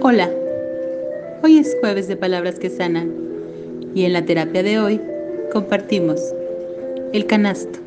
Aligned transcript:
Hola, 0.00 0.30
hoy 1.42 1.58
es 1.58 1.76
jueves 1.80 2.06
de 2.06 2.16
Palabras 2.16 2.60
que 2.60 2.70
Sanan 2.70 3.12
y 3.96 4.04
en 4.04 4.12
la 4.12 4.24
terapia 4.24 4.62
de 4.62 4.78
hoy 4.78 5.00
compartimos 5.52 6.22
el 7.12 7.26
canasto. 7.26 7.80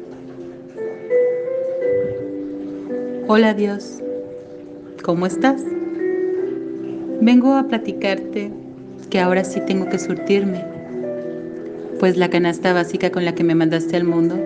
Hola 3.29 3.53
Dios, 3.53 3.99
¿cómo 5.03 5.25
estás? 5.25 5.63
Vengo 7.21 7.53
a 7.53 7.67
platicarte 7.69 8.51
que 9.09 9.19
ahora 9.21 9.45
sí 9.45 9.61
tengo 9.65 9.87
que 9.87 9.97
surtirme, 9.97 10.65
pues 11.97 12.17
la 12.17 12.29
canasta 12.29 12.73
básica 12.73 13.09
con 13.09 13.23
la 13.23 13.35
que 13.35 13.45
me 13.45 13.55
mandaste 13.55 13.95
al 13.95 14.03
mundo 14.03 14.37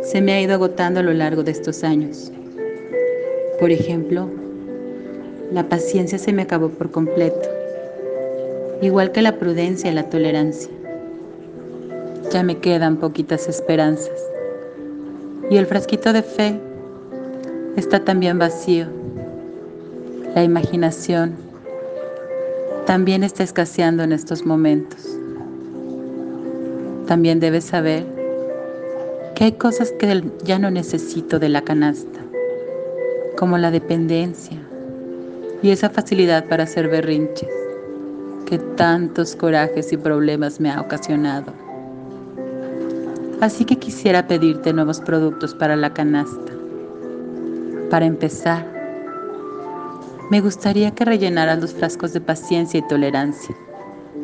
se 0.00 0.22
me 0.22 0.32
ha 0.32 0.40
ido 0.40 0.54
agotando 0.54 1.00
a 1.00 1.02
lo 1.02 1.12
largo 1.12 1.42
de 1.42 1.50
estos 1.50 1.84
años. 1.84 2.32
Por 3.58 3.70
ejemplo, 3.70 4.30
la 5.52 5.68
paciencia 5.68 6.18
se 6.18 6.32
me 6.32 6.42
acabó 6.42 6.68
por 6.68 6.90
completo, 6.90 7.48
igual 8.82 9.10
que 9.10 9.20
la 9.20 9.36
prudencia 9.36 9.90
y 9.90 9.94
la 9.94 10.08
tolerancia. 10.08 10.70
Ya 12.32 12.44
me 12.44 12.58
quedan 12.58 12.98
poquitas 12.98 13.48
esperanzas. 13.48 14.20
Y 15.50 15.56
el 15.56 15.66
frasquito 15.66 16.12
de 16.12 16.22
fe 16.22 16.60
está 17.76 18.04
también 18.04 18.38
vacío. 18.38 18.86
La 20.36 20.44
imaginación 20.44 21.34
también 22.86 23.24
está 23.24 23.42
escaseando 23.42 24.04
en 24.04 24.12
estos 24.12 24.46
momentos. 24.46 25.18
También 27.08 27.40
debes 27.40 27.64
saber 27.64 28.04
que 29.34 29.44
hay 29.44 29.52
cosas 29.52 29.90
que 29.98 30.22
ya 30.44 30.60
no 30.60 30.70
necesito 30.70 31.40
de 31.40 31.48
la 31.48 31.62
canasta 31.62 32.20
como 33.36 33.58
la 33.58 33.72
dependencia 33.72 34.69
y 35.62 35.70
esa 35.70 35.90
facilidad 35.90 36.46
para 36.46 36.64
hacer 36.64 36.88
berrinches 36.88 37.48
que 38.46 38.58
tantos 38.58 39.36
corajes 39.36 39.92
y 39.92 39.96
problemas 39.96 40.58
me 40.58 40.70
ha 40.70 40.80
ocasionado. 40.80 41.52
Así 43.40 43.64
que 43.64 43.76
quisiera 43.76 44.26
pedirte 44.26 44.72
nuevos 44.72 45.00
productos 45.00 45.54
para 45.54 45.76
la 45.76 45.94
canasta. 45.94 46.52
Para 47.90 48.06
empezar, 48.06 48.66
me 50.30 50.40
gustaría 50.40 50.90
que 50.90 51.04
rellenaras 51.04 51.60
los 51.60 51.72
frascos 51.72 52.12
de 52.12 52.20
paciencia 52.20 52.78
y 52.78 52.88
tolerancia, 52.88 53.54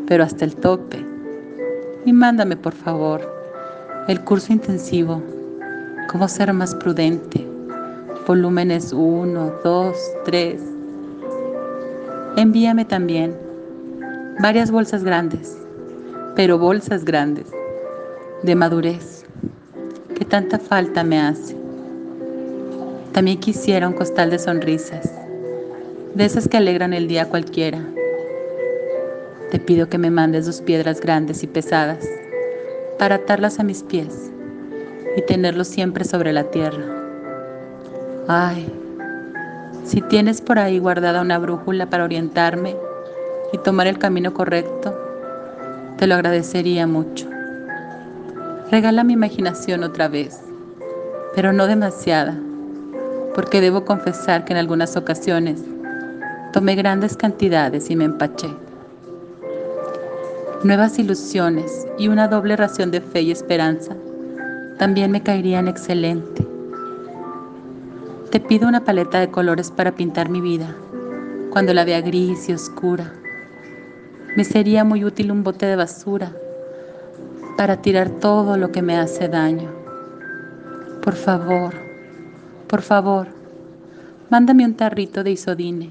pero 0.07 0.25
hasta 0.25 0.45
el 0.45 0.57
tope. 0.57 1.05
Y 2.05 2.13
mándame, 2.13 2.57
por 2.57 2.75
favor, 2.75 3.21
el 4.09 4.23
curso 4.23 4.53
intensivo, 4.53 5.23
cómo 6.11 6.29
ser 6.29 6.53
más 6.53 6.75
prudente, 6.75 7.47
volúmenes 8.27 8.93
1, 8.93 9.53
2, 9.65 9.97
3. 10.25 10.76
Envíame 12.37 12.85
también 12.85 13.35
varias 14.41 14.71
bolsas 14.71 15.03
grandes, 15.03 15.57
pero 16.35 16.59
bolsas 16.59 17.03
grandes, 17.03 17.47
de 18.43 18.55
madurez, 18.55 19.25
que 20.15 20.27
tanta 20.27 20.59
falta 20.59 21.03
me 21.03 21.19
hace. 21.19 21.57
También 23.13 23.41
quisiera 23.41 23.89
un 23.89 23.95
costal 23.95 24.29
de 24.29 24.39
sonrisas, 24.39 25.11
de 26.15 26.27
esas 26.27 26.47
que 26.47 26.59
alegran 26.59 26.93
el 26.93 27.09
día 27.09 27.31
cualquiera. 27.31 27.81
Te 29.51 29.59
pido 29.59 29.89
que 29.89 29.97
me 29.97 30.11
mandes 30.11 30.45
dos 30.45 30.61
piedras 30.61 31.01
grandes 31.01 31.43
y 31.43 31.47
pesadas 31.47 32.07
para 32.99 33.15
atarlas 33.15 33.59
a 33.61 33.63
mis 33.63 33.83
pies 33.83 34.31
y 35.17 35.23
tenerlos 35.23 35.69
siempre 35.69 36.05
sobre 36.05 36.35
la 36.35 36.45
tierra. 36.51 36.85
Ay, 38.29 38.71
si 39.87 40.01
tienes 40.01 40.41
por 40.41 40.59
ahí 40.59 40.81
guardada 40.81 41.23
una 41.23 41.39
brújula 41.39 41.89
para 41.89 42.03
orientarme 42.03 42.77
y 43.53 43.59
tomar 43.59 43.87
el 43.87 43.99
camino 43.99 44.35
correcto, 44.35 44.99
te 45.97 46.09
lo 46.09 46.17
agradecería 46.17 46.89
mucho. 46.89 47.29
Regala 48.71 49.05
mi 49.05 49.13
imaginación 49.13 49.85
otra 49.85 50.09
vez, 50.09 50.41
pero 51.37 51.53
no 51.53 51.69
demasiada, 51.69 52.37
porque 53.33 53.61
debo 53.61 53.85
confesar 53.85 54.45
que 54.45 54.55
en 54.55 54.59
algunas 54.59 54.97
ocasiones 54.97 55.63
tomé 56.53 56.75
grandes 56.75 57.17
cantidades 57.17 57.89
y 57.89 57.95
me 57.95 58.07
empaché. 58.07 58.49
Nuevas 60.65 60.99
ilusiones 60.99 61.87
y 61.97 62.09
una 62.09 62.27
doble 62.27 62.57
ración 62.57 62.91
de 62.91 63.01
fe 63.01 63.23
y 63.23 63.31
esperanza 63.31 63.95
también 64.79 65.13
me 65.13 65.23
caerían 65.23 65.69
excelente 65.69 66.46
te 68.37 68.41
pido 68.41 68.69
una 68.69 68.85
paleta 68.85 69.19
de 69.19 69.31
colores 69.31 69.71
para 69.71 69.93
pintar 69.93 70.29
mi 70.29 70.43
vida, 70.43 70.77
cuando 71.49 71.73
la 71.73 71.87
vea 71.87 72.03
gris 72.03 72.51
y 72.51 72.53
oscura. 72.53 73.15
Me 74.37 74.45
sería 74.45 74.85
muy 74.85 75.07
útil 75.07 75.33
un 75.33 75.43
bote 75.43 75.65
de 75.65 75.75
basura 75.75 76.33
para 77.57 77.81
tirar 77.81 78.11
todo 78.11 78.59
lo 78.59 78.73
que 78.73 78.83
me 78.83 78.99
hace 78.99 79.29
daño. 79.29 79.71
Por 81.01 81.15
favor, 81.15 81.73
por 82.67 82.83
favor, 82.83 83.29
mándame 84.29 84.67
un 84.67 84.75
tarrito 84.75 85.25
de 85.25 85.31
isodine 85.31 85.91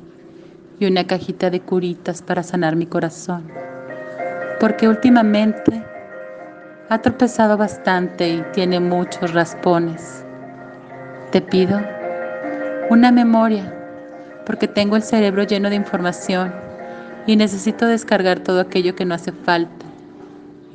y 0.79 0.85
una 0.85 1.07
cajita 1.07 1.49
de 1.49 1.61
curitas 1.61 2.21
para 2.21 2.43
sanar 2.43 2.75
mi 2.75 2.85
corazón, 2.85 3.45
porque 4.59 4.87
últimamente 4.87 5.83
ha 6.89 7.01
tropezado 7.01 7.57
bastante 7.57 8.29
y 8.29 8.43
tiene 8.53 8.79
muchos 8.79 9.33
raspones. 9.33 10.23
Te 11.31 11.41
pido 11.41 11.94
una 12.89 13.11
memoria, 13.11 13.73
porque 14.45 14.67
tengo 14.67 14.95
el 14.95 15.01
cerebro 15.01 15.43
lleno 15.43 15.69
de 15.69 15.75
información 15.75 16.53
y 17.25 17.35
necesito 17.35 17.87
descargar 17.87 18.39
todo 18.39 18.59
aquello 18.59 18.95
que 18.95 19.05
no 19.05 19.15
hace 19.15 19.31
falta 19.31 19.85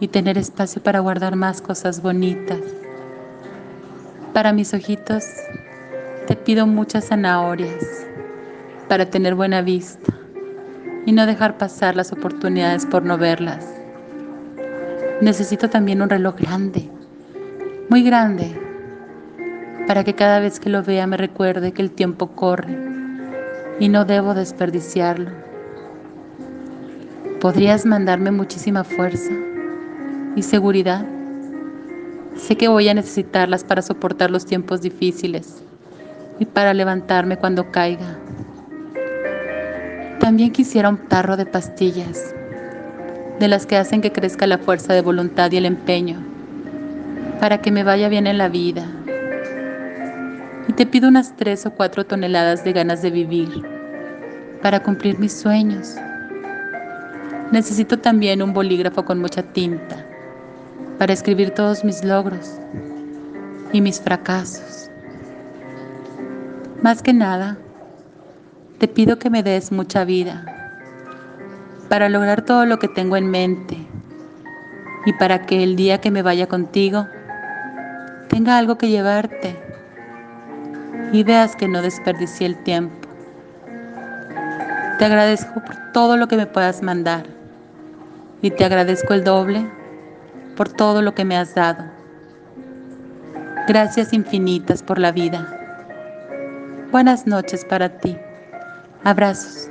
y 0.00 0.08
tener 0.08 0.36
espacio 0.36 0.82
para 0.82 0.98
guardar 1.00 1.36
más 1.36 1.62
cosas 1.62 2.02
bonitas. 2.02 2.58
Para 4.32 4.52
mis 4.52 4.74
ojitos, 4.74 5.24
te 6.26 6.34
pido 6.34 6.66
muchas 6.66 7.08
zanahorias 7.08 8.06
para 8.88 9.06
tener 9.06 9.36
buena 9.36 9.62
vista 9.62 10.12
y 11.06 11.12
no 11.12 11.26
dejar 11.26 11.58
pasar 11.58 11.94
las 11.94 12.12
oportunidades 12.12 12.86
por 12.86 13.04
no 13.04 13.18
verlas. 13.18 13.66
Necesito 15.20 15.70
también 15.70 16.02
un 16.02 16.10
reloj 16.10 16.36
grande, 16.36 16.90
muy 17.88 18.02
grande, 18.02 18.69
para 19.86 20.04
que 20.04 20.14
cada 20.14 20.40
vez 20.40 20.60
que 20.60 20.70
lo 20.70 20.82
vea 20.82 21.06
me 21.06 21.16
recuerde 21.16 21.72
que 21.72 21.82
el 21.82 21.90
tiempo 21.90 22.28
corre 22.28 22.76
y 23.78 23.88
no 23.88 24.04
debo 24.04 24.34
desperdiciarlo. 24.34 25.30
¿Podrías 27.40 27.86
mandarme 27.86 28.30
muchísima 28.30 28.84
fuerza 28.84 29.32
y 30.36 30.42
seguridad? 30.42 31.06
Sé 32.36 32.56
que 32.56 32.68
voy 32.68 32.88
a 32.88 32.94
necesitarlas 32.94 33.64
para 33.64 33.82
soportar 33.82 34.30
los 34.30 34.44
tiempos 34.46 34.82
difíciles 34.82 35.62
y 36.38 36.44
para 36.44 36.74
levantarme 36.74 37.36
cuando 37.36 37.70
caiga. 37.70 38.18
También 40.20 40.52
quisiera 40.52 40.90
un 40.90 40.98
tarro 41.08 41.36
de 41.36 41.46
pastillas, 41.46 42.34
de 43.38 43.48
las 43.48 43.64
que 43.66 43.78
hacen 43.78 44.02
que 44.02 44.12
crezca 44.12 44.46
la 44.46 44.58
fuerza 44.58 44.92
de 44.92 45.00
voluntad 45.00 45.50
y 45.50 45.56
el 45.56 45.64
empeño, 45.64 46.18
para 47.40 47.62
que 47.62 47.72
me 47.72 47.84
vaya 47.84 48.10
bien 48.10 48.26
en 48.26 48.36
la 48.36 48.48
vida 48.48 48.86
te 50.80 50.86
pido 50.86 51.08
unas 51.08 51.36
tres 51.36 51.66
o 51.66 51.72
cuatro 51.72 52.06
toneladas 52.06 52.64
de 52.64 52.72
ganas 52.72 53.02
de 53.02 53.10
vivir 53.10 53.50
para 54.62 54.82
cumplir 54.82 55.18
mis 55.18 55.38
sueños. 55.38 55.96
Necesito 57.52 57.98
también 57.98 58.40
un 58.40 58.54
bolígrafo 58.54 59.04
con 59.04 59.20
mucha 59.20 59.42
tinta 59.42 60.06
para 60.98 61.12
escribir 61.12 61.50
todos 61.50 61.84
mis 61.84 62.02
logros 62.02 62.58
y 63.74 63.82
mis 63.82 64.00
fracasos. 64.00 64.90
Más 66.80 67.02
que 67.02 67.12
nada, 67.12 67.58
te 68.78 68.88
pido 68.88 69.18
que 69.18 69.28
me 69.28 69.42
des 69.42 69.72
mucha 69.72 70.06
vida 70.06 70.46
para 71.90 72.08
lograr 72.08 72.40
todo 72.40 72.64
lo 72.64 72.78
que 72.78 72.88
tengo 72.88 73.18
en 73.18 73.30
mente 73.30 73.76
y 75.04 75.12
para 75.12 75.44
que 75.44 75.62
el 75.62 75.76
día 75.76 76.00
que 76.00 76.10
me 76.10 76.22
vaya 76.22 76.46
contigo 76.46 77.06
tenga 78.30 78.56
algo 78.56 78.78
que 78.78 78.88
llevarte 78.88 79.69
y 81.12 81.22
veas 81.22 81.56
que 81.56 81.68
no 81.68 81.82
desperdicié 81.82 82.46
el 82.46 82.62
tiempo. 82.62 83.08
Te 84.98 85.04
agradezco 85.04 85.54
por 85.54 85.92
todo 85.92 86.16
lo 86.16 86.28
que 86.28 86.36
me 86.36 86.46
puedas 86.46 86.82
mandar 86.82 87.24
y 88.42 88.50
te 88.50 88.64
agradezco 88.64 89.14
el 89.14 89.24
doble 89.24 89.66
por 90.56 90.68
todo 90.68 91.02
lo 91.02 91.14
que 91.14 91.24
me 91.24 91.36
has 91.36 91.54
dado. 91.54 91.84
Gracias 93.66 94.12
infinitas 94.12 94.82
por 94.82 94.98
la 94.98 95.12
vida. 95.12 95.46
Buenas 96.90 97.26
noches 97.26 97.64
para 97.64 97.88
ti. 97.88 98.16
Abrazos. 99.04 99.69